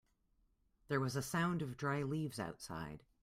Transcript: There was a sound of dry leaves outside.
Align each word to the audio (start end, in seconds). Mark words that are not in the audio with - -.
There 0.87 0.99
was 0.99 1.15
a 1.15 1.21
sound 1.21 1.61
of 1.61 1.77
dry 1.77 2.01
leaves 2.01 2.39
outside. 2.39 3.03